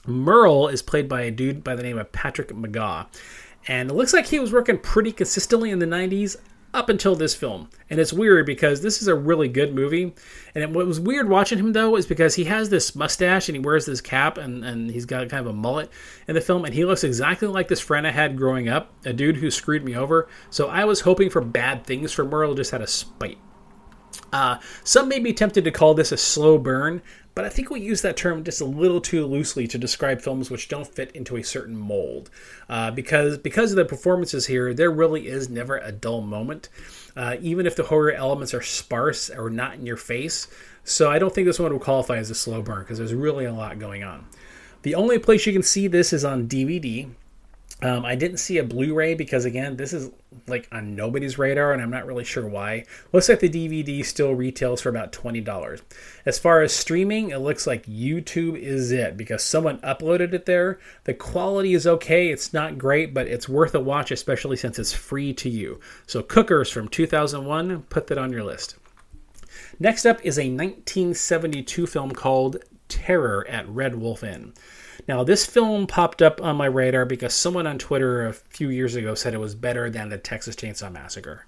Merle 0.07 0.67
is 0.67 0.81
played 0.81 1.07
by 1.07 1.21
a 1.21 1.31
dude 1.31 1.63
by 1.63 1.75
the 1.75 1.83
name 1.83 1.97
of 1.97 2.11
Patrick 2.11 2.49
McGaw. 2.49 3.07
And 3.67 3.89
it 3.89 3.93
looks 3.93 4.13
like 4.13 4.27
he 4.27 4.39
was 4.39 4.51
working 4.51 4.77
pretty 4.77 5.11
consistently 5.11 5.71
in 5.71 5.79
the 5.79 5.85
90s 5.87 6.37
up 6.75 6.89
until 6.89 7.15
this 7.15 7.33
film. 7.33 7.69
And 7.89 7.99
it's 7.99 8.13
weird 8.13 8.45
because 8.45 8.81
this 8.81 9.01
is 9.01 9.07
a 9.07 9.15
really 9.15 9.47
good 9.47 9.73
movie. 9.73 10.13
And 10.53 10.75
what 10.75 10.85
was 10.85 10.99
weird 10.99 11.29
watching 11.29 11.57
him 11.57 11.73
though 11.73 11.95
is 11.95 12.05
because 12.05 12.35
he 12.35 12.43
has 12.45 12.69
this 12.69 12.95
mustache 12.95 13.47
and 13.47 13.55
he 13.55 13.61
wears 13.61 13.85
this 13.85 14.01
cap 14.01 14.37
and, 14.37 14.63
and 14.63 14.91
he's 14.91 15.05
got 15.05 15.29
kind 15.29 15.45
of 15.45 15.53
a 15.53 15.57
mullet 15.57 15.89
in 16.27 16.35
the 16.35 16.41
film. 16.41 16.65
And 16.65 16.73
he 16.73 16.85
looks 16.85 17.03
exactly 17.03 17.47
like 17.47 17.67
this 17.67 17.79
friend 17.79 18.05
I 18.05 18.11
had 18.11 18.37
growing 18.37 18.67
up, 18.67 18.93
a 19.05 19.13
dude 19.13 19.37
who 19.37 19.49
screwed 19.49 19.83
me 19.83 19.95
over. 19.95 20.27
So 20.49 20.67
I 20.67 20.85
was 20.85 21.01
hoping 21.01 21.29
for 21.29 21.41
bad 21.41 21.85
things 21.85 22.11
for 22.11 22.25
Merle 22.25 22.55
just 22.55 22.73
out 22.73 22.81
of 22.81 22.89
spite. 22.89 23.37
Uh, 24.31 24.59
some 24.83 25.07
may 25.07 25.19
be 25.19 25.33
tempted 25.33 25.63
to 25.63 25.71
call 25.71 25.93
this 25.93 26.11
a 26.11 26.17
slow 26.17 26.57
burn, 26.57 27.01
but 27.35 27.43
I 27.43 27.49
think 27.49 27.69
we 27.69 27.81
use 27.81 28.01
that 28.01 28.15
term 28.15 28.43
just 28.43 28.61
a 28.61 28.65
little 28.65 29.01
too 29.01 29.25
loosely 29.25 29.67
to 29.67 29.77
describe 29.77 30.21
films 30.21 30.49
which 30.49 30.69
don't 30.69 30.87
fit 30.87 31.11
into 31.11 31.35
a 31.35 31.43
certain 31.43 31.75
mold. 31.75 32.29
Uh, 32.69 32.91
because 32.91 33.37
because 33.37 33.71
of 33.71 33.77
the 33.77 33.85
performances 33.85 34.47
here, 34.47 34.73
there 34.73 34.91
really 34.91 35.27
is 35.27 35.49
never 35.49 35.77
a 35.77 35.91
dull 35.91 36.21
moment, 36.21 36.69
uh, 37.15 37.35
even 37.41 37.65
if 37.65 37.75
the 37.75 37.83
horror 37.83 38.11
elements 38.11 38.53
are 38.53 38.61
sparse 38.61 39.29
or 39.29 39.49
not 39.49 39.75
in 39.75 39.85
your 39.85 39.97
face. 39.97 40.47
So 40.85 41.11
I 41.11 41.19
don't 41.19 41.33
think 41.33 41.45
this 41.45 41.59
one 41.59 41.73
will 41.73 41.79
qualify 41.79 42.17
as 42.17 42.29
a 42.29 42.35
slow 42.35 42.61
burn 42.61 42.79
because 42.79 42.99
there's 42.99 43.13
really 43.13 43.45
a 43.45 43.53
lot 43.53 43.79
going 43.79 44.03
on. 44.03 44.27
The 44.83 44.95
only 44.95 45.19
place 45.19 45.45
you 45.45 45.53
can 45.53 45.63
see 45.63 45.87
this 45.87 46.13
is 46.13 46.23
on 46.23 46.47
DVD. 46.47 47.09
Um, 47.81 48.05
I 48.05 48.15
didn't 48.15 48.37
see 48.37 48.57
a 48.57 48.63
Blu-ray 48.63 49.15
because 49.15 49.43
again, 49.43 49.75
this 49.75 49.91
is 49.91 50.09
like 50.47 50.67
on 50.71 50.95
nobody's 50.95 51.37
radar, 51.37 51.73
and 51.73 51.81
I'm 51.81 51.89
not 51.89 52.05
really 52.05 52.23
sure 52.23 52.47
why. 52.47 52.85
Looks 53.11 53.27
like 53.27 53.41
the 53.41 53.49
DVD 53.49 54.03
still 54.05 54.33
retails 54.33 54.81
for 54.81 54.87
about 54.89 55.11
twenty 55.11 55.41
dollars. 55.41 55.81
As 56.25 56.39
far 56.39 56.61
as 56.61 56.71
streaming, 56.73 57.31
it 57.31 57.39
looks 57.39 57.67
like 57.67 57.85
YouTube 57.85 58.57
is 58.57 58.93
it 58.93 59.17
because 59.17 59.43
someone 59.43 59.79
uploaded 59.79 60.33
it 60.33 60.45
there. 60.45 60.79
The 61.03 61.13
quality 61.13 61.73
is 61.73 61.85
okay; 61.85 62.29
it's 62.29 62.53
not 62.53 62.77
great, 62.77 63.13
but 63.13 63.27
it's 63.27 63.49
worth 63.49 63.75
a 63.75 63.81
watch, 63.81 64.09
especially 64.09 64.55
since 64.55 64.79
it's 64.79 64.93
free 64.93 65.33
to 65.33 65.49
you. 65.49 65.81
So, 66.07 66.23
Cookers 66.23 66.71
from 66.71 66.87
2001, 66.87 67.83
put 67.89 68.07
that 68.07 68.17
on 68.17 68.31
your 68.31 68.43
list. 68.43 68.77
Next 69.79 70.05
up 70.05 70.19
is 70.23 70.37
a 70.37 70.49
1972 70.49 71.87
film 71.87 72.11
called 72.11 72.57
Terror 72.87 73.45
at 73.47 73.67
Red 73.67 73.95
Wolf 73.95 74.23
Inn. 74.23 74.53
Now, 75.07 75.23
this 75.23 75.45
film 75.45 75.87
popped 75.87 76.21
up 76.21 76.41
on 76.41 76.55
my 76.55 76.65
radar 76.65 77.05
because 77.05 77.33
someone 77.33 77.67
on 77.67 77.77
Twitter 77.77 78.25
a 78.25 78.33
few 78.33 78.69
years 78.69 78.95
ago 78.95 79.13
said 79.15 79.33
it 79.33 79.39
was 79.39 79.55
better 79.55 79.89
than 79.89 80.09
the 80.09 80.17
Texas 80.17 80.55
Chainsaw 80.55 80.91
Massacre. 80.91 81.45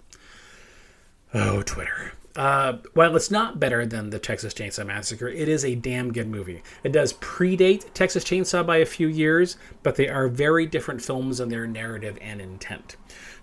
Oh, 1.34 1.62
Twitter. 1.62 2.14
Uh, 2.36 2.78
while 2.94 3.16
it's 3.16 3.32
not 3.32 3.60
better 3.60 3.84
than 3.84 4.12
the 4.12 4.20
Texas 4.20 4.54
Chainsaw 4.54 4.86
Massacre, 4.86 5.28
it 5.28 5.50
is 5.50 5.66
a 5.66 5.74
damn 5.74 6.14
good 6.14 6.28
movie. 6.28 6.62
It 6.84 6.92
does 6.92 7.14
predate 7.14 7.92
Texas 7.96 8.24
Chainsaw 8.24 8.64
by 8.66 8.78
a 8.78 8.86
few 8.86 9.08
years, 9.08 9.58
but 9.82 9.96
they 9.96 10.08
are 10.08 10.28
very 10.28 10.68
different 10.68 11.02
films 11.02 11.40
in 11.40 11.50
their 11.50 11.66
narrative 11.66 12.16
and 12.22 12.40
intent. 12.40 12.96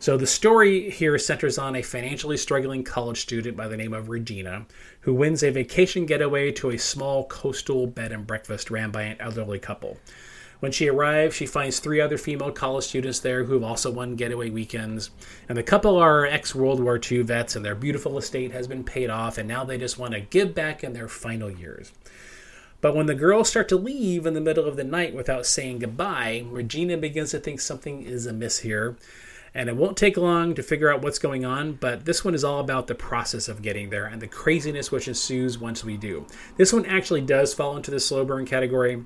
So 0.04 0.18
the 0.18 0.26
story 0.26 0.90
here 0.90 1.16
centers 1.16 1.56
on 1.56 1.76
a 1.76 1.80
financially 1.80 2.36
struggling 2.36 2.84
college 2.84 3.22
student 3.22 3.56
by 3.56 3.68
the 3.68 3.76
name 3.78 3.94
of 3.94 4.10
Regina, 4.10 4.66
who 5.00 5.14
wins 5.14 5.42
a 5.42 5.48
vacation 5.48 6.04
getaway 6.04 6.52
to 6.52 6.68
a 6.68 6.76
small 6.76 7.24
coastal 7.24 7.86
bed 7.86 8.12
and 8.12 8.26
breakfast 8.26 8.70
ran 8.70 8.90
by 8.90 9.04
an 9.04 9.16
elderly 9.18 9.58
couple. 9.58 9.96
When 10.60 10.72
she 10.72 10.90
arrives, 10.90 11.34
she 11.34 11.46
finds 11.46 11.78
three 11.78 12.02
other 12.02 12.18
female 12.18 12.52
college 12.52 12.84
students 12.84 13.20
there 13.20 13.44
who 13.44 13.54
have 13.54 13.62
also 13.62 13.90
won 13.90 14.14
getaway 14.14 14.50
weekends. 14.50 15.08
And 15.48 15.56
the 15.56 15.62
couple 15.62 15.96
are 15.96 16.26
ex 16.26 16.54
World 16.54 16.80
War 16.80 17.00
II 17.00 17.22
vets, 17.22 17.56
and 17.56 17.64
their 17.64 17.74
beautiful 17.74 18.18
estate 18.18 18.52
has 18.52 18.68
been 18.68 18.84
paid 18.84 19.08
off, 19.08 19.38
and 19.38 19.48
now 19.48 19.64
they 19.64 19.78
just 19.78 19.98
want 19.98 20.12
to 20.12 20.20
give 20.20 20.54
back 20.54 20.84
in 20.84 20.92
their 20.92 21.08
final 21.08 21.50
years. 21.50 21.92
But 22.82 22.94
when 22.94 23.06
the 23.06 23.14
girls 23.14 23.48
start 23.48 23.70
to 23.70 23.76
leave 23.76 24.26
in 24.26 24.34
the 24.34 24.42
middle 24.42 24.66
of 24.66 24.76
the 24.76 24.84
night 24.84 25.14
without 25.14 25.46
saying 25.46 25.78
goodbye, 25.78 26.44
Regina 26.46 26.98
begins 26.98 27.30
to 27.30 27.38
think 27.38 27.58
something 27.58 28.02
is 28.02 28.26
amiss 28.26 28.58
here. 28.58 28.98
And 29.54 29.68
it 29.68 29.76
won't 29.76 29.96
take 29.96 30.16
long 30.16 30.54
to 30.54 30.62
figure 30.62 30.92
out 30.92 31.02
what's 31.02 31.20
going 31.20 31.44
on, 31.44 31.74
but 31.74 32.04
this 32.04 32.24
one 32.24 32.34
is 32.34 32.42
all 32.42 32.58
about 32.58 32.88
the 32.88 32.94
process 32.94 33.48
of 33.48 33.62
getting 33.62 33.90
there 33.90 34.06
and 34.06 34.20
the 34.20 34.26
craziness 34.26 34.90
which 34.90 35.06
ensues 35.06 35.58
once 35.58 35.84
we 35.84 35.96
do. 35.96 36.26
This 36.56 36.72
one 36.72 36.84
actually 36.86 37.20
does 37.20 37.54
fall 37.54 37.76
into 37.76 37.92
the 37.92 38.00
slow 38.00 38.24
burn 38.24 38.46
category 38.46 39.04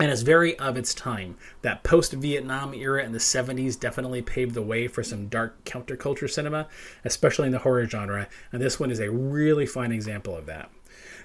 and 0.00 0.10
is 0.10 0.22
very 0.22 0.58
of 0.58 0.76
its 0.76 0.94
time. 0.94 1.36
That 1.60 1.82
post 1.82 2.12
Vietnam 2.12 2.72
era 2.72 3.04
in 3.04 3.12
the 3.12 3.18
70s 3.18 3.78
definitely 3.78 4.22
paved 4.22 4.54
the 4.54 4.62
way 4.62 4.88
for 4.88 5.02
some 5.02 5.28
dark 5.28 5.62
counterculture 5.64 6.30
cinema, 6.30 6.68
especially 7.04 7.46
in 7.46 7.52
the 7.52 7.58
horror 7.58 7.86
genre, 7.86 8.28
and 8.50 8.62
this 8.62 8.80
one 8.80 8.90
is 8.90 9.00
a 9.00 9.10
really 9.10 9.66
fine 9.66 9.92
example 9.92 10.36
of 10.36 10.46
that. 10.46 10.70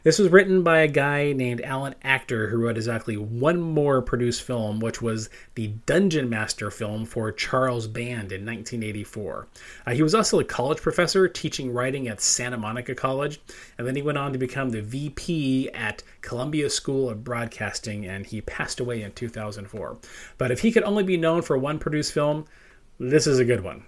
This 0.07 0.19
was 0.19 0.31
written 0.31 0.63
by 0.63 0.79
a 0.79 0.87
guy 0.87 1.33
named 1.33 1.59
Allen 1.59 1.93
Actor, 2.01 2.47
who 2.47 2.59
wrote 2.59 2.77
exactly 2.77 3.17
one 3.17 3.59
more 3.59 4.01
produced 4.01 4.41
film, 4.41 4.79
which 4.79 5.01
was 5.01 5.29
the 5.55 5.67
Dungeon 5.85 6.29
Master 6.29 6.71
film 6.71 7.03
for 7.03 7.29
Charles 7.29 7.87
Band 7.87 8.31
in 8.31 8.45
1984. 8.45 9.49
Uh, 9.85 9.91
he 9.91 10.01
was 10.01 10.15
also 10.15 10.39
a 10.39 10.45
college 10.45 10.77
professor 10.77 11.27
teaching 11.27 11.73
writing 11.73 12.07
at 12.07 12.21
Santa 12.21 12.55
Monica 12.55 12.95
College, 12.95 13.41
and 13.77 13.85
then 13.85 13.97
he 13.97 14.01
went 14.01 14.17
on 14.17 14.31
to 14.31 14.39
become 14.39 14.69
the 14.69 14.81
VP 14.81 15.71
at 15.71 16.03
Columbia 16.21 16.69
School 16.69 17.09
of 17.09 17.25
Broadcasting, 17.25 18.05
and 18.05 18.25
he 18.25 18.39
passed 18.39 18.79
away 18.79 19.01
in 19.01 19.11
2004. 19.11 19.97
But 20.37 20.51
if 20.51 20.61
he 20.61 20.71
could 20.71 20.83
only 20.83 21.03
be 21.03 21.17
known 21.17 21.41
for 21.41 21.57
one 21.57 21.79
produced 21.79 22.13
film, 22.13 22.45
this 22.97 23.27
is 23.27 23.39
a 23.39 23.45
good 23.45 23.61
one. 23.61 23.83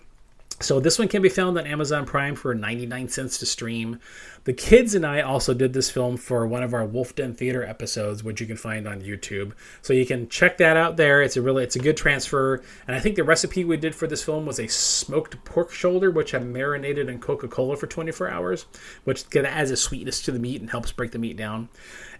So 0.62 0.82
this 0.82 1.00
one 1.00 1.08
can 1.08 1.22
be 1.22 1.30
found 1.30 1.58
on 1.58 1.66
Amazon 1.66 2.06
Prime 2.06 2.36
for 2.36 2.54
99 2.54 3.08
cents 3.08 3.38
to 3.38 3.46
stream. 3.46 4.00
The 4.44 4.54
kids 4.54 4.94
and 4.94 5.06
I 5.06 5.22
also 5.22 5.54
did 5.54 5.74
this 5.74 5.90
film 5.90 6.18
for 6.18 6.46
one 6.48 6.64
of 6.64 6.74
our 6.74 6.86
Wolf 6.86 7.16
Den 7.16 7.34
Theater 7.34 7.64
episodes, 7.64 8.24
which 8.24 8.42
you 8.42 8.48
can 8.48 8.58
find 8.58 8.88
on 8.88 9.02
YouTube. 9.02 9.54
So 9.82 9.94
you 9.94 10.06
can 10.06 10.28
check 10.28 10.58
that 10.58 10.76
out 10.76 10.98
there. 10.98 11.22
It's 11.22 11.38
a 11.38 11.42
really 11.42 11.64
it's 11.64 11.76
a 11.76 11.80
good 11.80 11.96
transfer. 11.96 12.62
And 12.88 12.96
I 12.96 13.00
think 13.00 13.16
the 13.16 13.24
recipe 13.24 13.64
we 13.64 13.78
did 13.78 13.96
for 13.96 14.08
this 14.08 14.24
film 14.24 14.46
was 14.46 14.60
a 14.60 14.68
smoked 14.68 15.44
pork 15.46 15.72
shoulder, 15.72 16.12
which 16.12 16.34
I 16.34 16.40
marinated 16.40 17.10
in 17.10 17.20
Coca-Cola 17.20 17.78
for 17.78 17.88
24 17.88 18.30
hours, 18.30 18.66
which 19.06 19.30
kind 19.30 19.46
of 19.46 19.54
adds 19.54 19.72
a 19.72 19.78
sweetness 19.78 20.22
to 20.24 20.32
the 20.32 20.40
meat 20.40 20.60
and 20.60 20.70
helps 20.70 20.92
break 20.92 21.12
the 21.12 21.20
meat 21.20 21.38
down. 21.38 21.70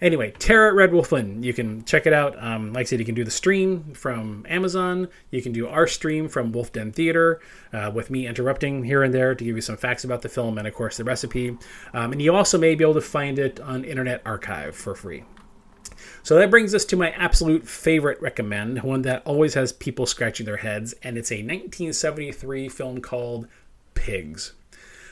Anyway, 0.02 0.32
Terror 0.40 0.70
at 0.70 0.76
Red 0.76 0.94
Wolf 0.94 1.12
Inn. 1.12 1.44
You 1.44 1.54
can 1.54 1.84
check 1.84 2.08
it 2.08 2.14
out. 2.14 2.42
Um, 2.42 2.72
like 2.72 2.82
I 2.82 2.84
said, 2.86 3.00
you 3.00 3.06
can 3.06 3.16
do 3.16 3.26
the 3.26 3.32
stream 3.32 3.94
from 3.94 4.46
Amazon. 4.48 5.10
You 5.30 5.42
can 5.42 5.52
do 5.52 5.68
our 5.68 5.88
stream 5.88 6.30
from 6.30 6.54
Wolf 6.54 6.72
Den 6.72 6.94
Theater 6.94 7.42
uh, 7.74 7.92
with 7.94 8.10
me 8.10 8.26
interrupting 8.30 8.84
here 8.84 9.04
and 9.04 9.14
there 9.14 9.36
to 9.36 9.44
give 9.44 9.56
you 9.56 9.62
some 9.62 9.76
facts 9.76 10.04
about 10.04 10.22
the 10.22 10.30
film 10.30 10.58
and, 10.58 10.68
of 10.68 10.74
course, 10.74 10.98
the 10.98 11.04
recipe. 11.04 11.58
Um, 11.94 12.14
and 12.14 12.22
you 12.22 12.34
also 12.34 12.58
may 12.58 12.76
be 12.76 12.84
able 12.84 12.94
to 12.94 13.02
find 13.02 13.38
it 13.40 13.60
on 13.60 13.84
Internet 13.84 14.22
Archive 14.26 14.76
for 14.76 14.96
free. 14.96 15.24
So 16.24 16.36
that 16.36 16.52
brings 16.52 16.76
us 16.76 16.86
to 16.86 16.96
my 16.96 17.12
absolute 17.12 17.68
favorite 17.68 18.22
recommend, 18.22 18.84
one 18.84 19.02
that 19.02 19.24
always 19.26 19.56
has 19.56 19.74
people 19.74 20.06
scratching 20.06 20.46
their 20.46 20.58
heads, 20.58 20.94
and 21.04 21.18
it's 21.18 21.32
a 21.32 21.38
1973 21.38 22.70
film 22.70 23.02
called 23.02 23.48
Pigs. 23.96 24.54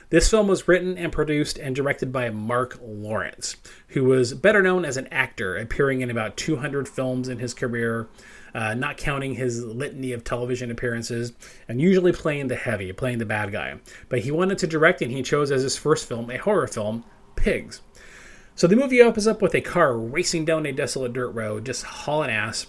This 0.09 0.29
film 0.29 0.47
was 0.47 0.67
written 0.67 0.97
and 0.97 1.12
produced 1.12 1.57
and 1.57 1.75
directed 1.75 2.13
by 2.13 2.29
Marc 2.29 2.79
Lawrence, 2.81 3.57
who 3.89 4.05
was 4.05 4.33
better 4.33 4.62
known 4.62 4.86
as 4.86 4.95
an 4.95 5.07
actor, 5.07 5.57
appearing 5.57 6.00
in 6.01 6.09
about 6.09 6.38
200 6.38 6.88
films 6.88 7.27
in 7.27 7.39
his 7.39 7.53
career, 7.53 8.07
uh, 8.54 8.74
not 8.74 8.98
counting 8.98 9.36
his 9.36 9.63
litany 9.63 10.13
of 10.13 10.24
television 10.24 10.72
appearances, 10.72 11.34
and 11.68 11.82
usually 11.82 12.12
playing 12.12 12.48
the 12.48 12.56
heavy, 12.56 12.92
playing 12.94 13.18
the 13.20 13.25
bad 13.25 13.51
guy. 13.51 13.80
But 14.10 14.20
he 14.20 14.32
wanted 14.32 14.58
to 14.60 14.68
direct, 14.68 15.01
and 15.01 15.12
he 15.12 15.24
chose 15.24 15.51
as 15.51 15.63
his 15.63 15.77
first 15.77 16.08
film 16.08 16.30
a 16.30 16.38
horror 16.38 16.68
film, 16.68 17.04
Pigs. 17.36 17.82
So 18.56 18.66
the 18.66 18.75
movie 18.75 19.01
opens 19.01 19.27
up 19.27 19.42
with 19.42 19.54
a 19.54 19.62
car 19.62 19.96
racing 19.96 20.46
down 20.46 20.66
a 20.66 20.72
desolate 20.72 21.13
dirt 21.13 21.30
road, 21.30 21.66
just 21.66 21.84
hauling 21.84 22.32
ass 22.32 22.66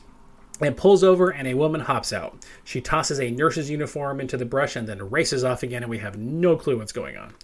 and 0.60 0.76
pulls 0.76 1.04
over 1.04 1.30
and 1.30 1.46
a 1.46 1.54
woman 1.54 1.80
hops 1.80 2.12
out. 2.12 2.44
She 2.64 2.80
tosses 2.80 3.20
a 3.20 3.30
nurse's 3.30 3.70
uniform 3.70 4.20
into 4.20 4.36
the 4.36 4.44
brush 4.44 4.76
and 4.76 4.88
then 4.88 5.10
races 5.10 5.44
off 5.44 5.62
again, 5.62 5.82
and 5.82 5.90
we 5.90 5.98
have 5.98 6.18
no 6.18 6.56
clue 6.56 6.78
what's 6.78 6.92
going 6.92 7.16
on. 7.16 7.34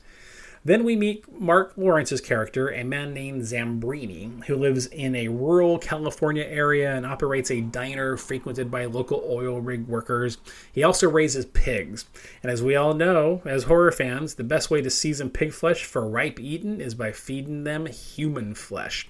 Then 0.67 0.83
we 0.83 0.97
meet 0.97 1.25
Marc 1.39 1.75
Lawrence's 1.77 2.23
character, 2.23 2.71
a 2.71 2.85
man 2.85 3.13
named 3.13 3.43
Zambrini, 3.43 4.43
who 4.45 4.57
lives 4.57 4.87
in 4.87 5.15
a 5.15 5.29
rural 5.29 5.79
California 5.79 6.45
area 6.45 6.95
and 6.95 7.05
operates 7.05 7.51
a 7.51 7.61
diner 7.61 8.17
frequented 8.17 8.71
by 8.71 8.87
local 8.87 9.23
oil 9.29 9.61
rig 9.61 9.87
workers. 9.87 10.39
He 10.73 10.83
also 10.83 11.11
raises 11.11 11.45
pigs. 11.45 12.07
And 12.43 12.51
as 12.51 12.63
we 12.63 12.77
all 12.77 12.95
know, 12.95 13.43
as 13.45 13.65
horror 13.65 13.93
fans, 13.93 14.37
the 14.37 14.45
best 14.45 14.71
way 14.71 14.81
to 14.81 14.89
season 14.89 15.29
pig 15.29 15.53
flesh 15.53 15.85
for 15.85 16.09
ripe 16.09 16.41
eating 16.41 16.81
is 16.81 16.95
by 16.95 17.13
feeding 17.13 17.65
them 17.65 17.85
human 17.85 18.55
flesh 18.55 19.07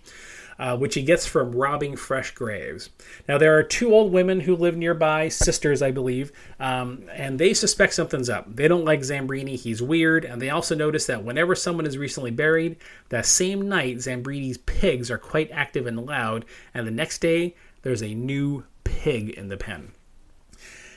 uh, 0.59 0.77
which 0.77 0.95
he 0.95 1.03
gets 1.03 1.27
from 1.27 1.53
robbing 1.53 1.97
fresh 1.97 2.33
graves. 2.33 2.91
Now, 3.29 3.39
there 3.39 3.57
are 3.57 3.63
two 3.63 3.93
old 3.93 4.13
women 4.13 4.41
who 4.41 4.57
live 4.57 4.77
nearby, 4.77 5.29
sisters, 5.29 5.83
I 5.83 5.91
believe, 5.91 6.33
um, 6.61 7.05
and 7.13 7.39
they 7.39 7.55
suspect 7.55 7.95
something's 7.95 8.31
up. 8.31 8.55
They 8.55 8.69
don't 8.69 8.85
like 8.85 9.01
Zambrini, 9.01 9.57
he's 9.57 9.83
weird, 9.83 10.25
and 10.25 10.41
they 10.41 10.51
also 10.51 10.75
notice 10.75 11.07
that 11.07 11.25
whenever 11.25 11.55
someone 11.55 11.87
is 11.87 11.99
recently 11.99 12.31
buried, 12.31 12.77
that 13.09 13.27
same 13.27 13.69
night, 13.69 13.99
Zambrini's 13.99 14.59
pigs 14.59 15.11
are 15.11 15.19
quite 15.19 15.51
active 15.51 15.87
and 15.87 16.07
loud, 16.07 16.45
and 16.73 16.87
the 16.87 16.93
next 16.93 17.19
day, 17.19 17.55
there's 17.83 18.03
a 18.03 18.15
new 18.15 18.65
pig 18.85 19.31
in 19.31 19.49
the 19.49 19.57
pen. 19.57 19.93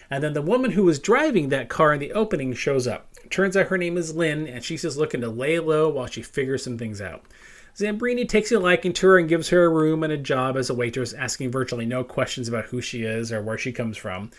And 0.10 0.24
then 0.24 0.34
the 0.34 0.42
woman 0.42 0.72
who 0.72 0.84
was 0.84 1.00
driving 1.00 1.50
that 1.50 1.70
car 1.70 1.94
in 1.94 2.00
the 2.00 2.14
opening 2.14 2.54
shows 2.54 2.88
up. 2.88 3.10
Turns 3.30 3.58
out 3.58 3.68
her 3.68 3.78
name 3.78 3.98
is 3.98 4.16
Lynn, 4.16 4.48
and 4.48 4.64
she's 4.64 4.84
just 4.84 4.98
looking 4.98 5.22
to 5.22 5.30
lay 5.30 5.60
low 5.60 5.90
while 5.90 6.08
she 6.08 6.22
figures 6.22 6.64
some 6.64 6.78
things 6.78 7.02
out. 7.02 7.26
Zambrini 7.78 8.28
takes 8.28 8.52
a 8.52 8.60
liking 8.60 8.92
to 8.94 9.08
her 9.08 9.20
and 9.20 9.30
gives 9.30 9.50
her 9.50 9.66
a 9.66 9.70
room 9.70 10.04
and 10.04 10.12
a 10.12 10.18
job 10.18 10.58
as 10.58 10.70
a 10.72 10.74
waitress, 10.74 11.14
asking 11.14 11.52
virtually 11.52 11.86
no 11.86 12.04
questions 12.04 12.48
about 12.48 12.66
who 12.66 12.82
she 12.82 13.04
is 13.04 13.32
or 13.32 13.44
where 13.44 13.58
she 13.58 13.72
comes 13.72 13.98
from. 13.98 14.32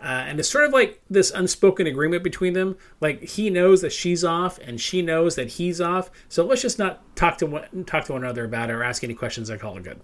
Uh, 0.00 0.24
and 0.26 0.38
it's 0.38 0.50
sort 0.50 0.66
of 0.66 0.72
like 0.72 1.00
this 1.08 1.30
unspoken 1.30 1.86
agreement 1.86 2.22
between 2.22 2.52
them. 2.52 2.76
Like 3.00 3.22
he 3.22 3.48
knows 3.48 3.80
that 3.80 3.92
she's 3.92 4.22
off, 4.22 4.58
and 4.58 4.78
she 4.78 5.00
knows 5.00 5.34
that 5.36 5.52
he's 5.52 5.80
off. 5.80 6.10
So 6.28 6.44
let's 6.44 6.60
just 6.60 6.78
not 6.78 7.16
talk 7.16 7.38
to 7.38 7.46
one, 7.46 7.84
talk 7.86 8.04
to 8.04 8.12
one 8.12 8.22
another 8.22 8.44
about 8.44 8.68
it 8.68 8.74
or 8.74 8.82
ask 8.82 9.02
any 9.02 9.14
questions 9.14 9.48
I 9.48 9.56
call 9.56 9.78
it 9.78 9.84
good. 9.84 10.00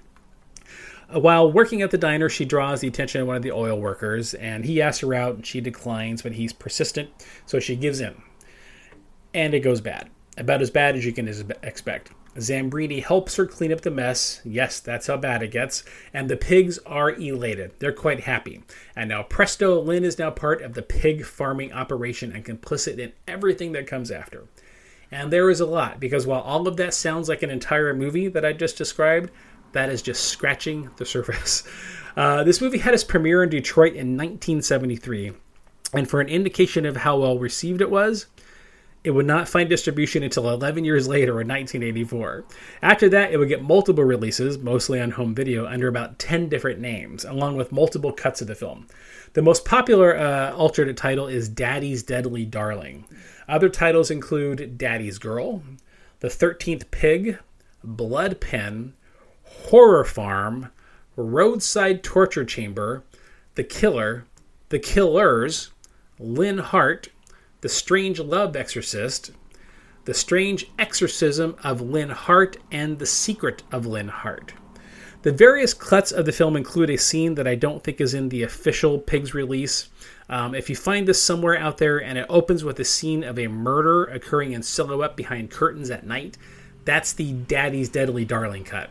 Uh, 1.15 1.21
while 1.21 1.53
working 1.53 1.83
at 1.83 1.91
the 1.91 1.99
diner, 1.99 2.31
she 2.31 2.47
draws 2.47 2.81
the 2.81 2.89
attention 2.89 3.21
of 3.21 3.27
one 3.27 3.37
of 3.37 3.43
the 3.43 3.53
oil 3.53 3.79
workers, 3.79 4.33
and 4.33 4.65
he 4.65 4.81
asks 4.81 5.01
her 5.01 5.13
out, 5.13 5.35
and 5.35 5.47
she 5.47 5.61
declines, 5.61 6.23
but 6.23 6.33
he's 6.33 6.55
persistent, 6.55 7.11
so 7.45 7.61
she 7.61 7.77
gives 7.77 8.01
in. 8.01 8.23
And 9.35 9.53
it 9.53 9.61
goes 9.61 9.83
bad. 9.83 10.09
About 10.39 10.63
as 10.63 10.71
bad 10.71 10.97
as 10.97 11.05
you 11.05 11.13
can 11.13 11.29
expect. 11.63 12.13
Zambrini 12.37 13.03
helps 13.03 13.37
her 13.37 13.47
clean 13.47 13.73
up 13.73 13.81
the 13.81 13.91
mess. 13.91 14.41
Yes, 14.45 14.79
that's 14.79 15.09
how 15.09 15.17
bad 15.17 15.43
it 15.43 15.51
gets. 15.51 15.83
And 16.15 16.29
the 16.29 16.37
pigs 16.37 16.79
are 16.87 17.11
elated. 17.11 17.73
They're 17.79 17.93
quite 17.93 18.21
happy. 18.21 18.63
And 18.95 19.09
now, 19.09 19.25
presto, 19.25 19.81
Lynn 19.81 20.05
is 20.05 20.19
now 20.19 20.31
part 20.31 20.63
of 20.63 20.75
the 20.75 20.83
pig 20.83 21.25
farming 21.25 21.73
operation 21.73 22.33
and 22.33 22.45
complicit 22.45 22.99
in 22.99 23.13
everything 23.27 23.73
that 23.73 23.87
comes 23.87 24.11
after. 24.11 24.45
And 25.11 25.33
there 25.33 25.51
is 25.51 25.61
a 25.61 25.67
lot, 25.67 25.99
because 25.99 26.27
while 26.27 26.41
all 26.41 26.69
of 26.69 26.77
that 26.77 26.95
sounds 26.95 27.29
like 27.29 27.43
an 27.43 27.51
entire 27.51 27.93
movie 27.93 28.29
that 28.29 28.45
I 28.45 28.53
just 28.53 28.79
described, 28.79 29.31
that 29.73 29.89
is 29.89 30.03
just 30.03 30.25
scratching 30.27 30.91
the 30.97 31.07
surface. 31.07 31.65
Uh, 32.17 32.45
this 32.45 32.61
movie 32.61 32.79
had 32.79 32.95
its 32.95 33.05
premiere 33.05 33.43
in 33.43 33.51
Detroit 33.51 33.95
in 33.95 34.17
1973. 34.17 35.33
And 35.93 36.09
for 36.09 36.21
an 36.21 36.29
indication 36.29 36.87
of 36.87 36.99
how 36.99 37.19
well 37.19 37.39
received 37.39 37.81
it 37.81 37.91
was, 37.91 38.27
it 39.03 39.11
would 39.13 39.27
not 39.27 39.49
find 39.49 39.69
distribution 39.69 40.23
until 40.23 40.51
11 40.51 40.85
years 40.85 41.09
later 41.09 41.41
in 41.41 41.49
1984. 41.49 42.45
After 42.83 43.09
that, 43.09 43.33
it 43.33 43.39
would 43.39 43.49
get 43.49 43.63
multiple 43.63 44.05
releases, 44.05 44.59
mostly 44.59 45.01
on 45.01 45.13
home 45.13 45.35
video, 45.35 45.67
under 45.67 45.89
about 45.89 46.19
10 46.19 46.51
different 46.51 46.81
names, 46.81 47.25
along 47.25 47.57
with 47.57 47.73
multiple 47.73 48.13
cuts 48.13 48.43
of 48.43 48.47
the 48.47 48.55
film. 48.55 48.87
The 49.33 49.43
most 49.43 49.65
popular 49.65 50.19
uh, 50.19 50.53
alternate 50.53 50.99
title 50.99 51.29
is 51.29 51.49
Daddy's 51.49 52.03
Deadly 52.03 52.45
Darling. 52.45 53.07
Other 53.49 53.71
titles 53.71 54.11
include 54.11 54.77
Daddy's 54.77 55.19
Girl, 55.19 55.63
The 56.21 56.29
13th 56.29 56.91
Pig, 56.91 57.39
Blood 57.83 58.41
Pen, 58.41 58.93
Horror 59.45 60.05
Farm, 60.05 60.71
Roadside 61.17 62.03
Torture 62.03 62.45
Chamber, 62.45 63.03
The 63.55 63.65
Killer, 63.65 64.27
The 64.69 64.79
Killers, 64.79 65.71
Lynn 66.19 66.59
Hart, 66.59 67.09
the 67.61 67.69
Strange 67.69 68.19
Love 68.19 68.57
Exorcist, 68.57 69.33
The 70.07 70.15
Strange 70.15 70.71
Exorcism 70.79 71.57
of 71.63 71.81
Lynn 71.81 72.11
Hart, 72.11 72.57
and 72.73 72.99
The 72.99 73.07
Secret 73.07 73.63
of 73.71 73.85
Lynn 73.87 74.09
Hart. 74.09 74.55
The 75.23 75.33
various 75.33 75.75
cuts 75.75 76.13
of 76.13 76.25
the 76.25 76.33
film 76.33 76.57
include 76.57 76.89
a 76.89 76.97
scene 76.97 77.35
that 77.35 77.47
I 77.47 77.55
don't 77.55 77.85
think 77.85 78.01
is 78.01 78.15
in 78.15 78.31
the 78.31 78.43
official 78.43 78.99
Pigs 78.99 79.35
release. 79.35 79.91
Um, 80.31 80.55
if 80.55 80.71
you 80.71 80.77
find 80.77 81.07
this 81.07 81.23
somewhere 81.23 81.59
out 81.59 81.77
there 81.77 82.03
and 82.03 82.17
it 82.17 82.25
opens 82.31 82.65
with 82.65 82.81
a 82.81 82.85
scene 82.85 83.23
of 83.23 83.39
a 83.39 83.47
murder 83.47 84.05
occurring 84.05 84.53
in 84.53 84.63
silhouette 84.63 85.17
behind 85.17 85.51
curtains 85.51 85.91
at 85.91 86.07
night, 86.07 86.39
that's 86.87 87.13
the 87.13 87.35
Daddy's 87.35 87.91
Deadly 87.91 88.25
Darling 88.25 88.65
cut. 88.65 88.89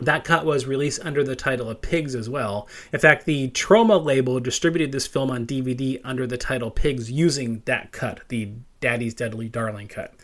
That 0.00 0.24
cut 0.24 0.44
was 0.44 0.66
released 0.66 1.04
under 1.04 1.24
the 1.24 1.34
title 1.34 1.68
of 1.68 1.82
Pigs 1.82 2.14
as 2.14 2.28
well. 2.28 2.68
In 2.92 3.00
fact, 3.00 3.24
the 3.26 3.50
Troma 3.50 4.02
label 4.02 4.38
distributed 4.38 4.92
this 4.92 5.06
film 5.06 5.30
on 5.30 5.46
DVD 5.46 6.00
under 6.04 6.26
the 6.26 6.38
title 6.38 6.70
Pigs 6.70 7.10
using 7.10 7.62
that 7.64 7.90
cut, 7.90 8.20
the 8.28 8.50
Daddy's 8.80 9.14
Deadly 9.14 9.48
Darling 9.48 9.88
cut. 9.88 10.14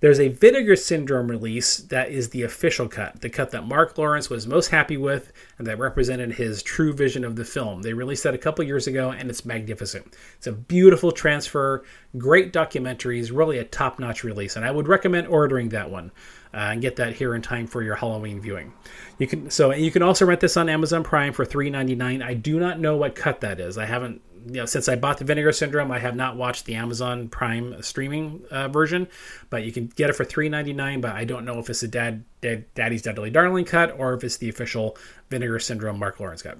There's 0.00 0.18
a 0.18 0.28
Vinegar 0.28 0.76
Syndrome 0.76 1.30
release 1.30 1.76
that 1.76 2.10
is 2.10 2.30
the 2.30 2.42
official 2.42 2.88
cut, 2.88 3.20
the 3.20 3.28
cut 3.28 3.50
that 3.50 3.66
Marc 3.66 3.98
Lawrence 3.98 4.30
was 4.30 4.46
most 4.46 4.68
happy 4.68 4.96
with 4.96 5.30
and 5.58 5.66
that 5.66 5.78
represented 5.78 6.32
his 6.32 6.62
true 6.62 6.94
vision 6.94 7.22
of 7.22 7.36
the 7.36 7.44
film. 7.44 7.82
They 7.82 7.92
released 7.92 8.22
that 8.22 8.34
a 8.34 8.38
couple 8.38 8.64
years 8.64 8.86
ago 8.86 9.10
and 9.10 9.28
it's 9.28 9.44
magnificent. 9.44 10.14
It's 10.38 10.46
a 10.46 10.52
beautiful 10.52 11.12
transfer, 11.12 11.84
great 12.16 12.50
documentaries, 12.50 13.30
really 13.30 13.58
a 13.58 13.64
top 13.64 13.98
notch 13.98 14.24
release. 14.24 14.56
And 14.56 14.64
I 14.64 14.70
would 14.70 14.88
recommend 14.88 15.26
ordering 15.28 15.68
that 15.70 15.90
one. 15.90 16.12
Uh, 16.52 16.70
and 16.72 16.82
get 16.82 16.96
that 16.96 17.14
here 17.14 17.36
in 17.36 17.42
time 17.42 17.64
for 17.68 17.80
your 17.80 17.94
Halloween 17.94 18.40
viewing. 18.40 18.72
You 19.18 19.28
can 19.28 19.50
so 19.52 19.72
you 19.72 19.92
can 19.92 20.02
also 20.02 20.26
rent 20.26 20.40
this 20.40 20.56
on 20.56 20.68
Amazon 20.68 21.04
Prime 21.04 21.32
for 21.32 21.46
$3.99. 21.46 22.24
I 22.24 22.34
do 22.34 22.58
not 22.58 22.80
know 22.80 22.96
what 22.96 23.14
cut 23.14 23.42
that 23.42 23.60
is. 23.60 23.78
I 23.78 23.84
haven't 23.84 24.20
you 24.46 24.54
know, 24.54 24.66
since 24.66 24.88
I 24.88 24.96
bought 24.96 25.18
the 25.18 25.24
Vinegar 25.24 25.52
Syndrome, 25.52 25.90
I 25.90 25.98
have 25.98 26.16
not 26.16 26.36
watched 26.36 26.64
the 26.64 26.74
Amazon 26.74 27.28
Prime 27.28 27.82
streaming 27.82 28.42
uh, 28.50 28.68
version, 28.68 29.08
but 29.48 29.64
you 29.64 29.72
can 29.72 29.86
get 29.86 30.10
it 30.10 30.14
for 30.14 30.24
three 30.24 30.48
ninety 30.48 30.72
nine. 30.72 31.00
But 31.00 31.14
I 31.14 31.24
don't 31.24 31.44
know 31.44 31.58
if 31.58 31.70
it's 31.70 31.80
the 31.80 31.88
Dad, 31.88 32.24
Dad 32.40 32.64
Daddy's 32.74 33.02
Deadly 33.02 33.30
Darling 33.30 33.64
cut 33.64 33.94
or 33.98 34.14
if 34.14 34.24
it's 34.24 34.36
the 34.36 34.48
official 34.48 34.96
Vinegar 35.30 35.58
Syndrome 35.58 35.98
Marc 35.98 36.20
Lawrence 36.20 36.42
cut. 36.42 36.58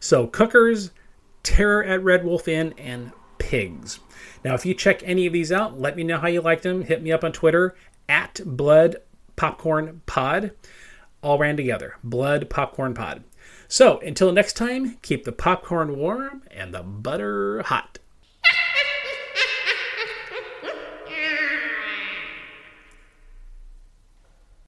So 0.00 0.26
Cookers, 0.26 0.90
Terror 1.42 1.84
at 1.84 2.02
Red 2.02 2.24
Wolf 2.24 2.48
Inn, 2.48 2.74
and 2.78 3.12
Pigs. 3.38 4.00
Now, 4.44 4.54
if 4.54 4.64
you 4.64 4.74
check 4.74 5.02
any 5.04 5.26
of 5.26 5.32
these 5.32 5.52
out, 5.52 5.80
let 5.80 5.96
me 5.96 6.04
know 6.04 6.18
how 6.18 6.28
you 6.28 6.40
liked 6.40 6.62
them. 6.62 6.82
Hit 6.82 7.02
me 7.02 7.12
up 7.12 7.24
on 7.24 7.32
Twitter 7.32 7.74
at 8.08 8.40
Blood 8.44 8.96
Popcorn 9.36 10.02
Pod. 10.06 10.52
All 11.22 11.38
ran 11.38 11.56
together. 11.56 11.96
Blood 12.04 12.48
Popcorn 12.50 12.94
Pod. 12.94 13.24
So 13.74 13.98
until 13.98 14.30
next 14.30 14.52
time, 14.52 14.98
keep 15.02 15.24
the 15.24 15.32
popcorn 15.32 15.96
warm 15.96 16.44
and 16.48 16.72
the 16.72 16.84
butter 16.84 17.60
hot. 17.64 17.98